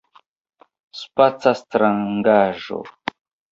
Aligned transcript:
Spaca 1.01 1.53
Strangaĵo! 1.61 2.83